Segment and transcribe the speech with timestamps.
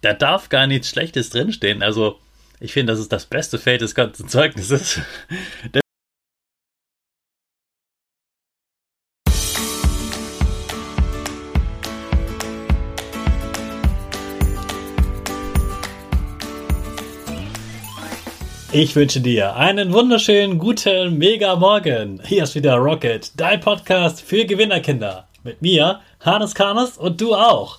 [0.00, 1.82] Da darf gar nichts Schlechtes drinstehen.
[1.82, 2.18] Also,
[2.60, 5.00] ich finde, das ist das beste Feld des ganzen Zeugnisses.
[18.76, 22.20] Ich wünsche dir einen wunderschönen guten Mega Morgen.
[22.24, 25.28] Hier ist wieder Rocket, dein Podcast für Gewinnerkinder.
[25.44, 27.78] Mit mir, Hannes Karnes und du auch.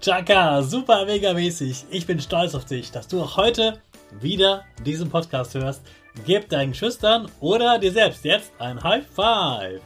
[0.00, 1.84] Chaka, super mega mäßig.
[1.90, 3.78] Ich bin stolz auf dich, dass du auch heute
[4.20, 5.82] wieder diesen Podcast hörst.
[6.26, 9.80] Gib deinen Schüchtern oder dir selbst jetzt ein High Five.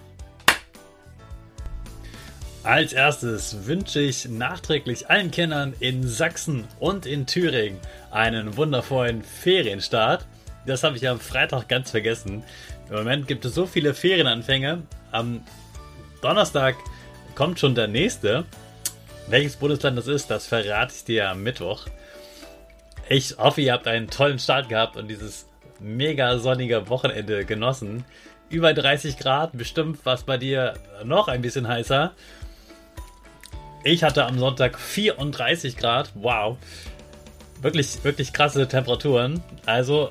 [2.65, 7.79] Als erstes wünsche ich nachträglich allen Kindern in Sachsen und in Thüringen
[8.11, 10.27] einen wundervollen Ferienstart.
[10.67, 12.43] Das habe ich am Freitag ganz vergessen.
[12.89, 14.83] Im Moment gibt es so viele Ferienanfänge.
[15.13, 15.43] Am
[16.23, 16.75] Donnerstag
[17.37, 18.45] kommt schon der nächste.
[19.29, 21.87] Welches Bundesland das ist, das verrate ich dir am Mittwoch.
[23.09, 25.47] Ich hoffe, ihr habt einen tollen Start gehabt und dieses
[25.81, 28.05] mega sonnige Wochenende genossen.
[28.51, 32.13] Über 30 Grad, bestimmt was bei dir noch ein bisschen heißer.
[33.83, 36.13] Ich hatte am Sonntag 34 Grad.
[36.15, 36.57] Wow.
[37.61, 39.43] Wirklich, wirklich krasse Temperaturen.
[39.65, 40.11] Also,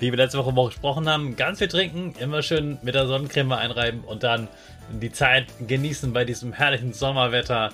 [0.00, 4.04] wie wir letzte Woche gesprochen haben, ganz viel trinken, immer schön mit der Sonnencreme einreiben
[4.04, 4.48] und dann
[4.90, 7.70] die Zeit genießen bei diesem herrlichen Sommerwetter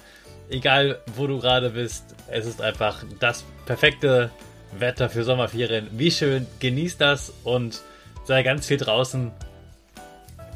[0.51, 4.31] egal wo du gerade bist, es ist einfach das perfekte
[4.73, 5.89] Wetter für Sommerferien.
[5.93, 7.81] Wie schön, genieß das und
[8.25, 9.33] sei ganz viel draußen.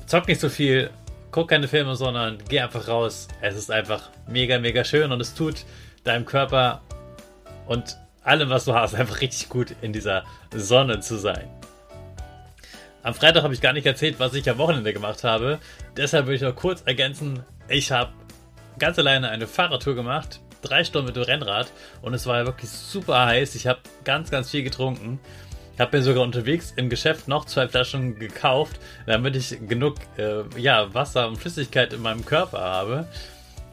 [0.06, 0.90] Zock nicht so viel,
[1.30, 3.28] guck keine Filme, sondern geh einfach raus.
[3.40, 5.64] Es ist einfach mega, mega schön und es tut
[6.04, 6.82] deinem Körper
[7.66, 10.24] und allem, was du hast, einfach richtig gut in dieser
[10.54, 11.48] Sonne zu sein.
[13.02, 15.58] Am Freitag habe ich gar nicht erzählt, was ich am Wochenende gemacht habe.
[15.96, 18.12] Deshalb würde ich noch kurz ergänzen, ich habe
[18.78, 20.40] ganz alleine eine Fahrradtour gemacht.
[20.62, 21.70] Drei Stunden mit dem Rennrad.
[22.02, 23.54] Und es war wirklich super heiß.
[23.54, 25.20] Ich habe ganz, ganz viel getrunken.
[25.74, 30.42] Ich habe mir sogar unterwegs im Geschäft noch zwei Flaschen gekauft, damit ich genug äh,
[30.56, 33.08] ja, Wasser und Flüssigkeit in meinem Körper habe.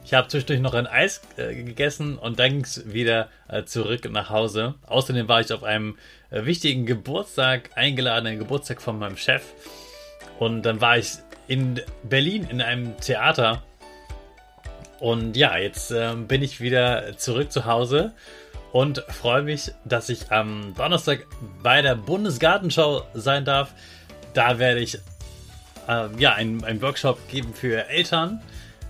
[0.03, 4.09] Ich habe zwischendurch noch ein Eis äh, gegessen und dann ging es wieder äh, zurück
[4.11, 4.73] nach Hause.
[4.87, 5.95] Außerdem war ich auf einem
[6.31, 9.43] äh, wichtigen Geburtstag eingeladen, einen Geburtstag von meinem Chef.
[10.39, 11.11] Und dann war ich
[11.47, 13.61] in Berlin in einem Theater
[15.01, 18.13] und ja, jetzt äh, bin ich wieder zurück zu Hause
[18.71, 21.25] und freue mich, dass ich am Donnerstag
[21.63, 23.73] bei der Bundesgartenschau sein darf.
[24.35, 24.99] Da werde ich
[25.87, 28.43] äh, ja einen, einen Workshop geben für Eltern,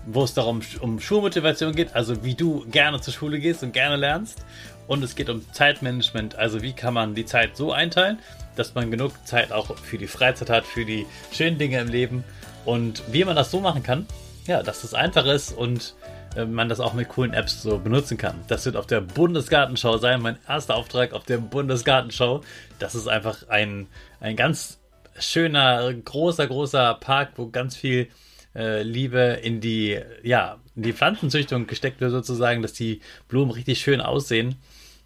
[0.04, 3.96] wo es darum um Schulmotivation geht, also wie du gerne zur Schule gehst und gerne
[3.96, 4.44] lernst.
[4.86, 8.18] Und es geht um Zeitmanagement, also wie kann man die Zeit so einteilen,
[8.54, 12.22] dass man genug Zeit auch für die Freizeit hat, für die schönen Dinge im Leben
[12.66, 14.06] und wie man das so machen kann,
[14.46, 15.94] ja, dass es einfach ist und
[16.36, 18.40] äh, man das auch mit coolen Apps so benutzen kann.
[18.48, 22.42] Das wird auf der Bundesgartenschau sein, mein erster Auftrag auf der Bundesgartenschau.
[22.78, 23.86] Das ist einfach ein,
[24.20, 24.78] ein ganz
[25.18, 28.08] schöner, großer, großer Park, wo ganz viel
[28.54, 33.80] äh, Liebe in die, ja, in die Pflanzenzüchtung gesteckt wird, sozusagen, dass die Blumen richtig
[33.80, 34.56] schön aussehen.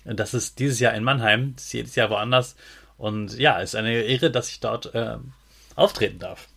[0.05, 2.57] Das ist dieses Jahr in Mannheim, das ist jedes Jahr woanders.
[2.97, 5.17] Und ja, ist eine Ehre, dass ich dort äh,
[5.75, 6.49] auftreten darf.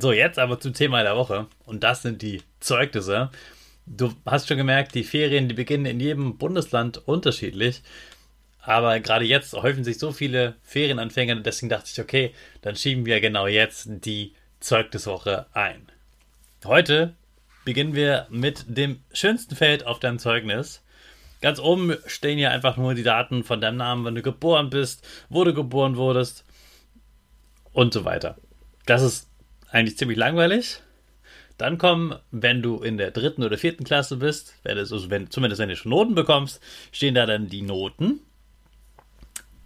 [0.00, 1.46] So, jetzt aber zum Thema der Woche.
[1.64, 3.30] Und das sind die Zeugnisse.
[3.86, 7.82] Du hast schon gemerkt, die Ferien, die beginnen in jedem Bundesland unterschiedlich.
[8.60, 13.20] Aber gerade jetzt häufen sich so viele Ferienanfänger, deswegen dachte ich, okay, dann schieben wir
[13.20, 15.90] genau jetzt die Zeugniswoche ein.
[16.64, 17.14] Heute
[17.64, 20.82] beginnen wir mit dem schönsten Feld auf deinem Zeugnis.
[21.40, 25.06] Ganz oben stehen ja einfach nur die Daten von deinem Namen, wenn du geboren bist,
[25.28, 26.44] wo du geboren wurdest
[27.72, 28.36] und so weiter.
[28.84, 29.27] Das ist
[29.70, 30.80] eigentlich ziemlich langweilig.
[31.56, 35.68] Dann kommen, wenn du in der dritten oder vierten Klasse bist, also wenn, zumindest wenn
[35.68, 36.60] du schon Noten bekommst,
[36.92, 38.20] stehen da dann die Noten.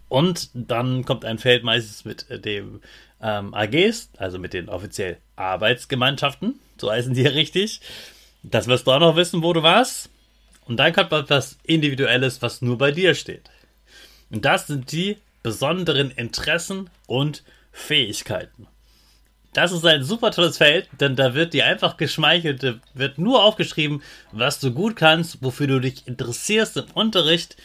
[0.09, 2.81] Und dann kommt ein Feld meistens mit dem
[3.21, 7.81] ähm, AGs, also mit den offiziell Arbeitsgemeinschaften, so heißen die ja richtig.
[8.43, 10.09] Das wirst du auch noch wissen, wo du warst.
[10.65, 13.49] Und dann kommt etwas Individuelles, was nur bei dir steht.
[14.29, 18.67] Und das sind die besonderen Interessen und Fähigkeiten.
[19.53, 23.43] Das ist ein super tolles Feld, denn da wird dir einfach geschmeichelt, da wird nur
[23.43, 24.01] aufgeschrieben,
[24.31, 27.55] was du gut kannst, wofür du dich interessierst im Unterricht.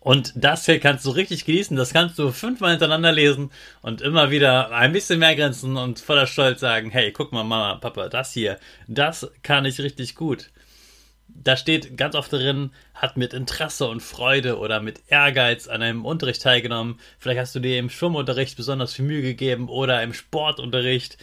[0.00, 3.50] Und das Feld kannst du richtig genießen, das kannst du fünfmal hintereinander lesen
[3.82, 7.74] und immer wieder ein bisschen mehr grenzen und voller Stolz sagen, hey, guck mal, Mama,
[7.74, 10.50] Papa, das hier, das kann ich richtig gut
[11.28, 16.04] da steht ganz oft drin, hat mit Interesse und Freude oder mit Ehrgeiz an einem
[16.04, 16.98] Unterricht teilgenommen.
[17.18, 21.18] Vielleicht hast du dir im Schwimmunterricht besonders viel Mühe gegeben oder im Sportunterricht.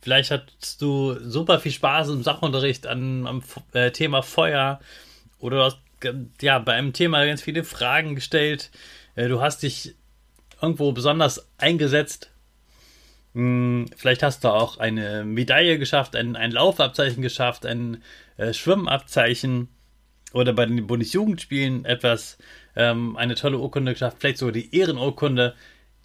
[0.00, 3.42] Vielleicht hattest du super viel Spaß im Sachunterricht an, am
[3.72, 4.80] äh, Thema Feuer
[5.38, 5.78] oder du hast
[6.40, 8.70] ja, bei einem Thema ganz viele Fragen gestellt.
[9.14, 9.94] Äh, du hast dich
[10.60, 12.30] irgendwo besonders eingesetzt.
[13.36, 18.02] Hm, vielleicht hast du auch eine Medaille geschafft, ein, ein Laufabzeichen geschafft, ein
[18.38, 19.68] äh, Schwimmabzeichen
[20.32, 22.38] oder bei den Bundesjugendspielen etwas,
[22.76, 25.54] ähm, eine tolle Urkunde geschafft, vielleicht sogar die Ehrenurkunde.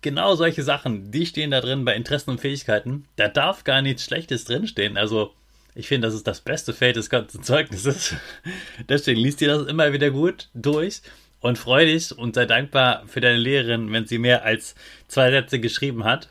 [0.01, 3.05] Genau solche Sachen, die stehen da drin bei Interessen und Fähigkeiten.
[3.15, 4.97] Da darf gar nichts Schlechtes drinstehen.
[4.97, 5.33] Also,
[5.73, 8.13] ich finde, das ist das beste Feld des ganzen Zeugnisses.
[8.89, 11.01] Deswegen liest dir das immer wieder gut durch
[11.39, 14.75] und freu dich und sei dankbar für deine Lehrerin, wenn sie mehr als
[15.07, 16.27] zwei Sätze geschrieben hat.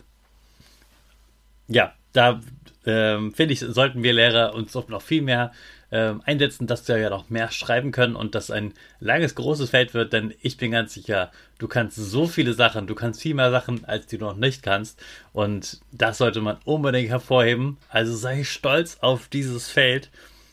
[1.70, 2.40] Ja, da
[2.84, 5.52] ähm, finde ich, sollten wir Lehrer uns noch viel mehr
[5.92, 9.94] ähm, einsetzen, dass wir ja noch mehr schreiben können und dass ein langes, großes Feld
[9.94, 13.50] wird, denn ich bin ganz sicher, du kannst so viele Sachen, du kannst viel mehr
[13.50, 15.00] Sachen, als du noch nicht kannst
[15.32, 17.76] und das sollte man unbedingt hervorheben.
[17.88, 20.10] Also sei stolz auf dieses Feld.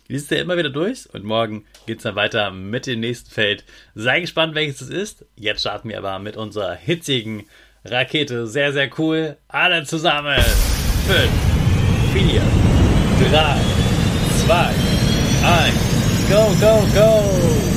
[0.10, 3.66] Liest dir immer wieder durch und morgen geht es dann weiter mit dem nächsten Feld.
[3.94, 5.26] Sei gespannt, welches es ist.
[5.36, 7.44] Jetzt starten wir aber mit unserer hitzigen
[7.84, 8.48] Rakete.
[8.48, 9.36] Sehr, sehr cool.
[9.50, 10.42] Alle zusammen.
[11.08, 11.32] fünf,
[12.14, 12.42] vier,
[13.30, 13.58] drei,
[14.44, 14.72] zwei,
[15.44, 15.88] eins.
[16.30, 17.77] Go, go, go!